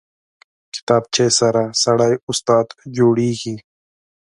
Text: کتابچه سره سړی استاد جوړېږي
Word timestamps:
کتابچه 0.73 1.25
سره 1.39 1.61
سړی 1.83 2.13
استاد 2.31 2.67
جوړېږي 2.97 3.55